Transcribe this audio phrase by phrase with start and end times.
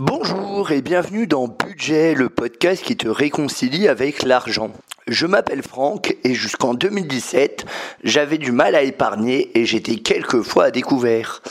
[0.00, 4.70] Bonjour et bienvenue dans Budget, le podcast qui te réconcilie avec l'argent.
[5.08, 7.66] Je m'appelle Franck et jusqu'en 2017,
[8.04, 11.42] j'avais du mal à épargner et j'étais quelquefois à découvert.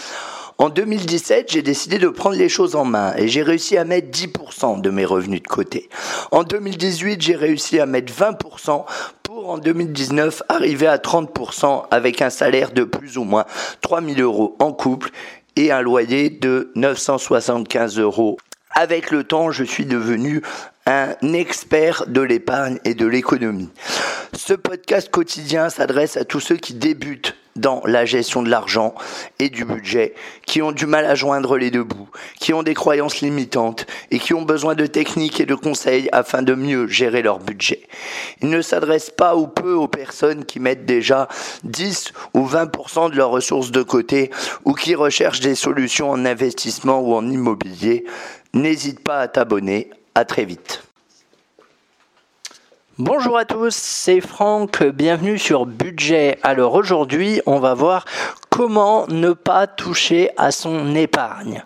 [0.60, 4.10] En 2017, j'ai décidé de prendre les choses en main et j'ai réussi à mettre
[4.10, 5.89] 10% de mes revenus de côté.
[6.31, 8.85] En 2018, j'ai réussi à mettre 20%
[9.23, 13.45] pour en 2019 arriver à 30% avec un salaire de plus ou moins
[13.81, 15.11] 3000 euros en couple
[15.58, 18.38] et un loyer de 975 euros.
[18.71, 20.41] Avec le temps, je suis devenu
[20.85, 23.70] un expert de l'épargne et de l'économie.
[24.33, 28.93] Ce podcast quotidien s'adresse à tous ceux qui débutent dans la gestion de l'argent
[29.39, 30.13] et du budget,
[30.45, 34.20] qui ont du mal à joindre les deux bouts, qui ont des croyances limitantes et
[34.20, 37.88] qui ont besoin de techniques et de conseils afin de mieux gérer leur budget.
[38.41, 41.27] Il ne s'adresse pas ou peu aux personnes qui mettent déjà
[41.63, 44.31] 10 ou 20% de leurs ressources de côté
[44.66, 48.05] ou qui recherchent des solutions en investissement ou en immobilier.
[48.53, 49.89] N'hésite pas à t'abonner.
[50.16, 50.86] À très vite.
[53.00, 56.40] Bonjour à tous, c'est Franck, bienvenue sur Budget.
[56.42, 58.06] Alors aujourd'hui, on va voir
[58.50, 61.64] comment ne pas toucher à son épargne.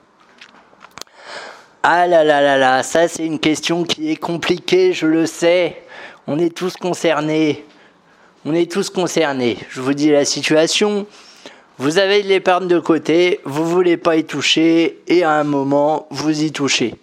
[1.84, 5.82] Ah là là là là, ça c'est une question qui est compliquée, je le sais.
[6.28, 7.64] On est tous concernés.
[8.44, 9.58] On est tous concernés.
[9.70, 11.08] Je vous dis la situation.
[11.78, 16.08] Vous avez de l'épargne de côté, vous voulez pas y toucher et à un moment,
[16.10, 16.96] vous y touchez.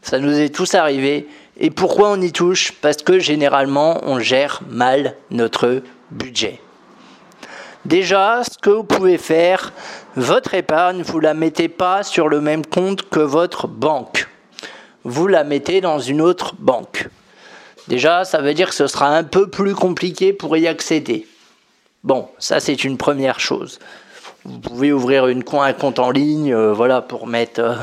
[0.00, 2.72] Ça nous est tous arrivé et pourquoi on y touche?
[2.80, 6.60] Parce que généralement, on gère mal notre budget.
[7.84, 9.72] Déjà, ce que vous pouvez faire,
[10.16, 14.26] votre épargne, vous la mettez pas sur le même compte que votre banque.
[15.04, 17.08] Vous la mettez dans une autre banque.
[17.88, 21.26] Déjà, ça veut dire que ce sera un peu plus compliqué pour y accéder.
[22.02, 23.78] Bon, ça c'est une première chose.
[24.44, 27.74] Vous pouvez ouvrir une, un compte en ligne, euh, voilà, pour mettre euh,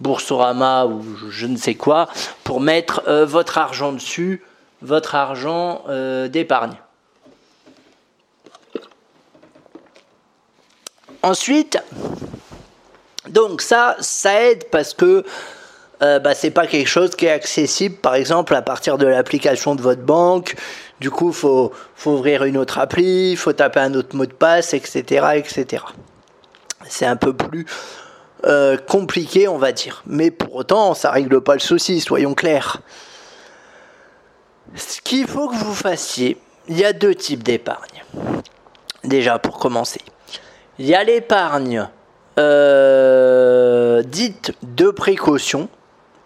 [0.00, 2.08] Boursorama ou je ne sais quoi,
[2.44, 4.42] pour mettre euh, votre argent dessus,
[4.82, 6.76] votre argent euh, d'épargne.
[11.22, 11.78] Ensuite,
[13.28, 15.24] donc ça, ça aide parce que
[16.02, 19.74] euh, bah, c'est pas quelque chose qui est accessible, par exemple, à partir de l'application
[19.74, 20.56] de votre banque.
[20.98, 24.72] Du coup, faut, faut ouvrir une autre appli, faut taper un autre mot de passe,
[24.72, 25.84] etc., etc.
[26.88, 27.66] C'est un peu plus
[28.44, 30.02] euh, compliqué, on va dire.
[30.06, 32.78] Mais pour autant, ça règle pas le souci, soyons clairs.
[34.74, 38.04] Ce qu'il faut que vous fassiez, il y a deux types d'épargne.
[39.04, 40.00] Déjà, pour commencer.
[40.78, 41.88] Il y a l'épargne
[42.38, 45.68] euh, dite de précaution,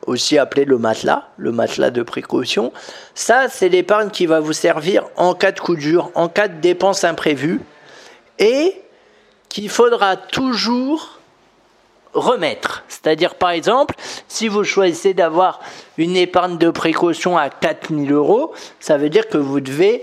[0.07, 2.73] aussi appelée le matelas, le matelas de précaution.
[3.15, 6.61] Ça, c'est l'épargne qui va vous servir en cas de coup dur, en cas de
[6.61, 7.61] dépenses imprévues,
[8.39, 8.81] et
[9.49, 11.14] qu'il faudra toujours
[12.15, 12.85] remettre.
[12.89, 13.95] C'est-à-dire, par exemple,
[14.29, 15.61] si vous choisissez d'avoir
[15.99, 20.03] une épargne de précaution à 4000 euros, ça veut dire que vous devez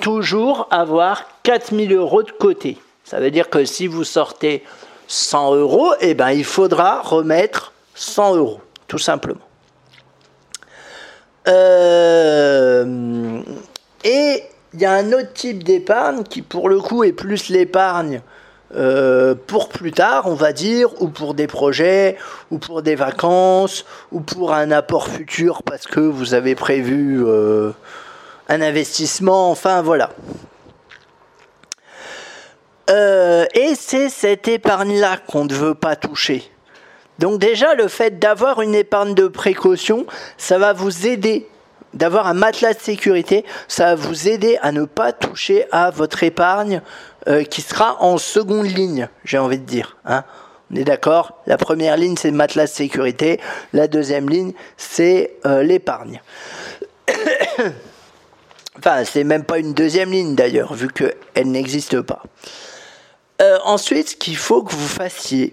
[0.00, 2.78] toujours avoir 4000 euros de côté.
[3.04, 4.64] Ça veut dire que si vous sortez
[5.08, 9.40] 100 euros, eh ben, il faudra remettre 100 euros, tout simplement.
[11.48, 13.42] Euh,
[14.04, 14.42] et
[14.74, 18.22] il y a un autre type d'épargne qui, pour le coup, est plus l'épargne
[18.74, 22.16] euh, pour plus tard, on va dire, ou pour des projets,
[22.50, 27.72] ou pour des vacances, ou pour un apport futur parce que vous avez prévu euh,
[28.48, 30.10] un investissement, enfin voilà.
[32.90, 36.50] Euh, et c'est cette épargne-là qu'on ne veut pas toucher.
[37.18, 40.06] Donc déjà, le fait d'avoir une épargne de précaution,
[40.38, 41.46] ça va vous aider
[41.94, 46.22] d'avoir un matelas de sécurité, ça va vous aider à ne pas toucher à votre
[46.22, 46.80] épargne
[47.28, 49.96] euh, qui sera en seconde ligne, j'ai envie de dire.
[50.04, 50.24] Hein.
[50.72, 53.40] On est d'accord La première ligne, c'est matelas de sécurité.
[53.72, 56.22] La deuxième ligne, c'est euh, l'épargne.
[58.78, 62.22] enfin, c'est même pas une deuxième ligne d'ailleurs, vu qu'elle n'existe pas.
[63.40, 65.52] Euh, ensuite, ce qu'il faut que vous fassiez,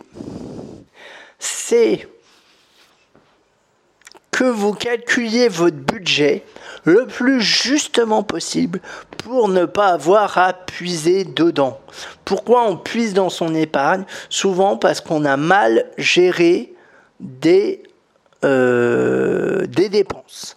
[1.38, 2.08] c'est
[4.40, 6.46] que vous calculiez votre budget
[6.86, 8.80] le plus justement possible
[9.18, 11.78] pour ne pas avoir à puiser dedans.
[12.24, 14.06] Pourquoi on puise dans son épargne?
[14.30, 16.74] Souvent parce qu'on a mal géré
[17.20, 17.84] des,
[18.46, 20.56] euh, des dépenses.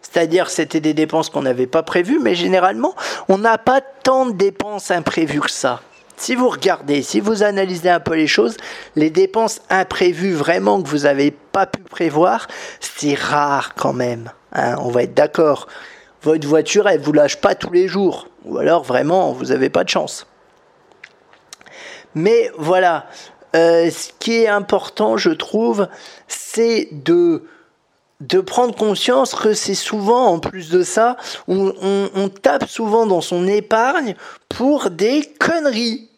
[0.00, 2.96] C'est-à-dire c'était des dépenses qu'on n'avait pas prévues, mais généralement,
[3.28, 5.80] on n'a pas tant de dépenses imprévues que ça.
[6.22, 8.56] Si vous regardez, si vous analysez un peu les choses,
[8.94, 12.46] les dépenses imprévues vraiment que vous n'avez pas pu prévoir,
[12.78, 14.30] c'est rare quand même.
[14.52, 15.66] Hein, on va être d'accord.
[16.22, 18.28] Votre voiture, elle vous lâche pas tous les jours.
[18.44, 20.28] Ou alors vraiment, vous n'avez pas de chance.
[22.14, 23.06] Mais voilà,
[23.56, 25.88] euh, ce qui est important, je trouve,
[26.28, 27.42] c'est de
[28.46, 31.16] prendre conscience que c'est souvent, en plus de ça,
[31.48, 34.14] on, tape souvent dans son épargne
[34.48, 36.10] pour des conneries.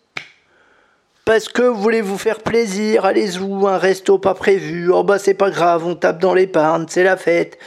[1.25, 5.33] Parce que vous voulez vous faire plaisir, allez-vous, un resto pas prévu, oh bah c'est
[5.33, 7.59] pas grave, on tape dans l'épargne, c'est la fête.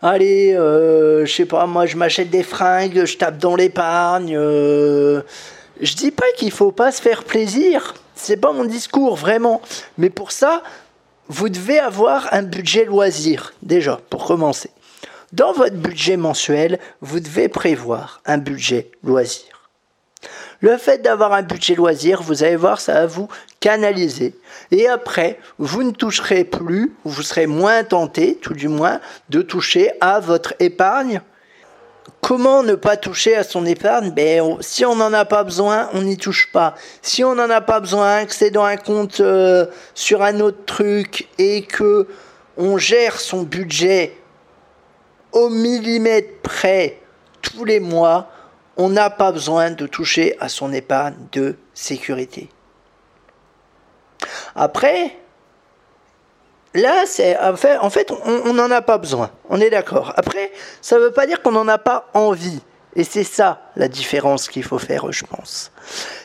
[0.00, 4.36] Allez, euh, je sais pas, moi je m'achète des fringues, je tape dans l'épargne.
[4.36, 5.22] Euh,
[5.80, 9.60] je dis pas qu'il faut pas se faire plaisir, c'est pas mon discours vraiment.
[9.96, 10.62] Mais pour ça,
[11.26, 14.70] vous devez avoir un budget loisir, déjà, pour commencer.
[15.32, 19.57] Dans votre budget mensuel, vous devez prévoir un budget loisir.
[20.60, 23.28] Le fait d'avoir un budget loisir, vous allez voir, ça va vous
[23.60, 24.34] canaliser.
[24.70, 29.92] Et après, vous ne toucherez plus, vous serez moins tenté, tout du moins, de toucher
[30.00, 31.20] à votre épargne
[32.20, 34.10] Comment ne pas toucher à son épargne?
[34.10, 36.74] Ben, Si on n'en a pas besoin, on n'y touche pas.
[37.00, 40.64] Si on n'en a pas besoin, que c'est dans un compte euh, sur un autre
[40.66, 42.08] truc et que
[42.56, 44.16] on gère son budget
[45.32, 46.98] au millimètre près
[47.40, 48.28] tous les mois,
[48.78, 52.48] on n'a pas besoin de toucher à son épargne de sécurité.
[54.54, 55.18] Après,
[56.74, 59.30] Là, c'est en fait, en fait on n'en a pas besoin.
[59.48, 60.12] On est d'accord.
[60.16, 60.52] Après,
[60.82, 62.60] ça ne veut pas dire qu'on n'en a pas envie.
[62.94, 65.72] Et c'est ça la différence qu'il faut faire, je pense.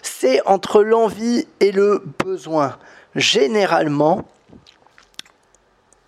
[0.01, 2.77] C'est entre l'envie et le besoin.
[3.15, 4.25] Généralement,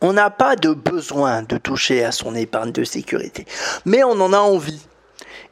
[0.02, 3.46] on n'a pas de besoin de toucher à son épargne de sécurité,
[3.86, 4.86] mais on en a envie.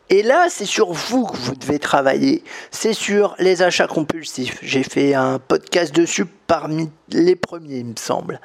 [0.10, 2.44] Et là, c'est sur vous que vous devez travailler.
[2.72, 4.60] C'est sur les achats compulsifs.
[4.62, 8.40] J'ai fait un podcast dessus parmi les premiers, il me semble.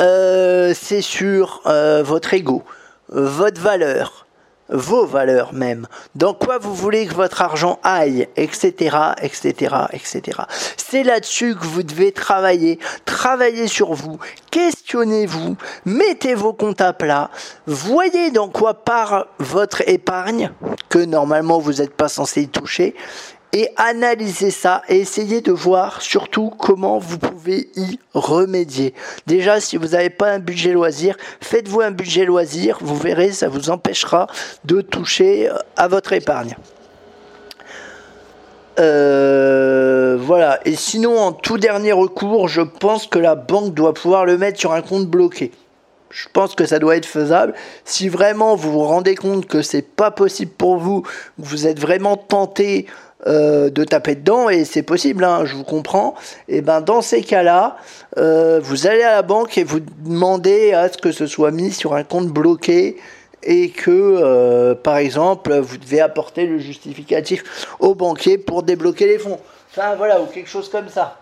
[0.00, 2.64] Euh, c'est sur euh, votre ego,
[3.08, 4.26] votre valeur,
[4.68, 10.40] vos valeurs même, dans quoi vous voulez que votre argent aille, etc., etc., etc.
[10.76, 14.18] C'est là-dessus que vous devez travailler, travailler sur vous,
[14.50, 17.30] questionnez-vous, mettez vos comptes à plat,
[17.66, 20.52] voyez dans quoi part votre épargne,
[20.88, 22.94] que normalement vous n'êtes pas censé y toucher,
[23.52, 28.94] et analysez ça et essayez de voir surtout comment vous pouvez y remédier.
[29.26, 33.48] Déjà, si vous n'avez pas un budget loisir, faites-vous un budget loisir, vous verrez, ça
[33.48, 34.26] vous empêchera
[34.64, 36.56] de toucher euh, à votre épargne.
[38.78, 44.24] Euh, voilà, et sinon en tout dernier recours, je pense que la banque doit pouvoir
[44.24, 45.52] le mettre sur un compte bloqué.
[46.08, 47.54] Je pense que ça doit être faisable.
[47.84, 51.02] Si vraiment vous vous rendez compte que c'est pas possible pour vous,
[51.38, 52.86] vous êtes vraiment tenté
[53.28, 56.16] euh, de taper dedans et c'est possible, hein, je vous comprends.
[56.48, 57.76] Et ben dans ces cas-là,
[58.18, 61.70] euh, vous allez à la banque et vous demandez à ce que ce soit mis
[61.70, 62.96] sur un compte bloqué
[63.44, 67.44] et que, euh, par exemple, vous devez apporter le justificatif
[67.78, 69.38] au banquier pour débloquer les fonds.
[69.70, 71.18] Enfin voilà, ou quelque chose comme ça.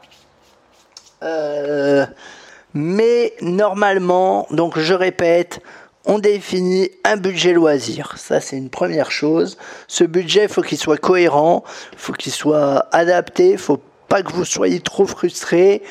[2.73, 5.61] mais normalement, donc je répète,
[6.11, 8.15] on définit un budget loisir.
[8.17, 9.57] Ça, c'est une première chose.
[9.87, 11.63] Ce budget, faut qu'il soit cohérent,
[11.97, 15.83] faut qu'il soit adapté, faut pas que vous soyez trop frustré.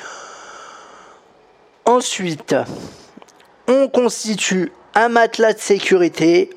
[1.86, 2.54] Ensuite,
[3.70, 6.50] on constitue un matelas de sécurité.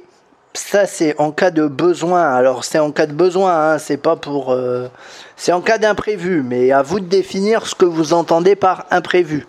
[0.54, 2.34] Ça, c'est en cas de besoin.
[2.34, 4.50] Alors, c'est en cas de besoin, hein, c'est pas pour.
[4.50, 4.88] Euh,
[5.36, 9.46] c'est en cas d'imprévu, mais à vous de définir ce que vous entendez par imprévu.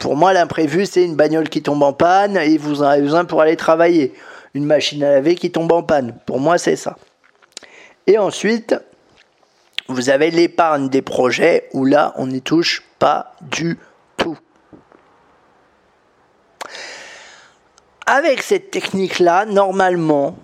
[0.00, 3.26] Pour moi, l'imprévu, c'est une bagnole qui tombe en panne et vous en avez besoin
[3.26, 4.14] pour aller travailler.
[4.54, 6.18] Une machine à laver qui tombe en panne.
[6.24, 6.96] Pour moi, c'est ça.
[8.06, 8.74] Et ensuite,
[9.88, 13.78] vous avez l'épargne des projets où là, on n'y touche pas du
[14.16, 14.38] tout.
[18.06, 20.34] Avec cette technique-là, normalement,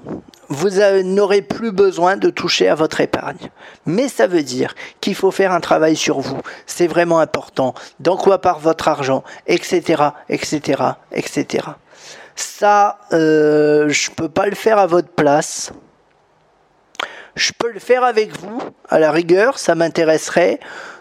[0.48, 0.70] vous
[1.02, 3.50] n'aurez plus besoin de toucher à votre épargne.
[3.84, 6.40] Mais ça veut dire qu'il faut faire un travail sur vous.
[6.66, 7.74] C'est vraiment important.
[8.00, 11.68] Dans quoi part votre argent, etc., etc., etc.
[12.36, 15.72] Ça, euh, je peux pas le faire à votre place.
[17.34, 20.60] Je peux le faire avec vous, à la rigueur, ça m'intéresserait.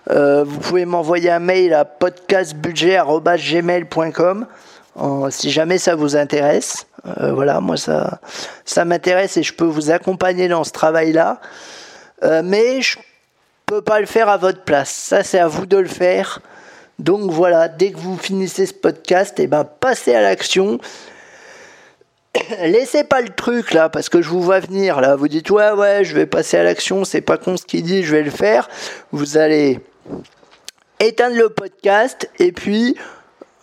[0.10, 4.48] Euh, vous pouvez m'envoyer un mail à podcastbudget.gmail.com
[5.30, 6.88] si jamais ça vous intéresse.
[7.06, 8.20] Euh, voilà, moi ça,
[8.66, 11.40] ça m'intéresse et je peux vous accompagner dans ce travail-là.
[12.24, 12.98] Euh, mais je
[13.66, 14.90] peux pas le faire à votre place.
[14.90, 16.40] Ça, c'est à vous de le faire.
[17.00, 20.80] Donc voilà, dès que vous finissez ce podcast, et eh ben passez à l'action.
[22.62, 25.16] Laissez pas le truc là, parce que je vous vois venir là.
[25.16, 28.04] Vous dites ouais ouais, je vais passer à l'action, c'est pas con ce qu'il dit,
[28.04, 28.70] je vais le faire.
[29.12, 29.82] Vous allez
[31.00, 32.96] éteindre le podcast et puis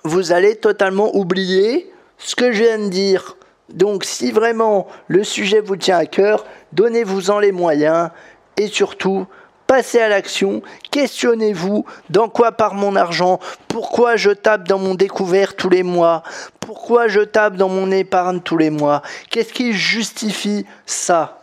[0.04, 1.91] vous allez totalement oublier
[2.25, 3.37] ce que je viens de dire.
[3.73, 8.11] Donc si vraiment le sujet vous tient à cœur, donnez-vous-en les moyens
[8.57, 9.26] et surtout
[9.67, 10.61] passez à l'action,
[10.91, 16.23] questionnez-vous dans quoi part mon argent, pourquoi je tape dans mon découvert tous les mois,
[16.61, 19.00] pourquoi je tape dans mon épargne tous les mois,
[19.31, 21.41] qu'est-ce qui justifie ça?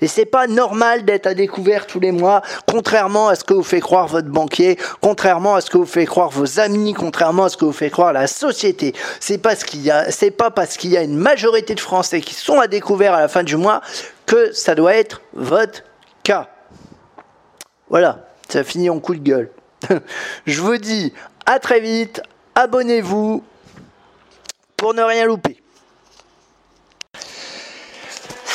[0.00, 3.62] Et c'est pas normal d'être à découvert tous les mois, contrairement à ce que vous
[3.62, 7.48] fait croire votre banquier, contrairement à ce que vous fait croire vos amis, contrairement à
[7.48, 8.94] ce que vous fait croire la société.
[9.20, 9.44] C'est
[9.90, 13.14] a, c'est pas parce qu'il y a une majorité de Français qui sont à découvert
[13.14, 13.80] à la fin du mois
[14.26, 15.82] que ça doit être votre
[16.22, 16.48] cas.
[17.88, 19.50] Voilà, ça finit en coup de gueule.
[20.46, 21.12] Je vous dis
[21.46, 22.22] à très vite,
[22.54, 23.42] abonnez-vous
[24.76, 25.60] pour ne rien louper.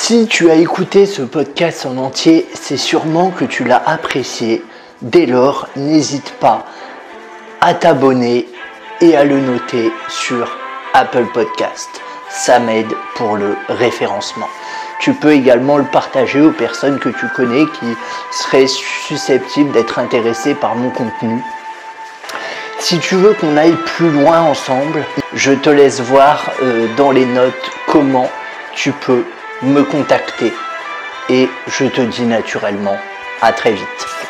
[0.08, 4.64] Si tu as écouté ce podcast en entier, c'est sûrement que tu l'as apprécié.
[5.02, 6.68] Dès lors, n'hésite pas
[7.60, 8.48] à t'abonner
[9.02, 10.60] et à le noter sur
[10.94, 11.90] Apple Podcast.
[12.30, 14.46] Ça m'aide pour le référencement.
[15.00, 17.88] Tu peux également le partager aux personnes que tu connais qui
[18.30, 21.42] seraient susceptibles d'être intéressées par mon contenu.
[22.78, 27.26] Si tu veux qu'on aille plus loin ensemble, je te laisse voir euh, dans les
[27.26, 28.30] notes comment
[28.76, 29.24] tu peux
[29.62, 30.54] me contacter.
[31.30, 32.98] Et je te dis naturellement
[33.42, 34.25] à très vite.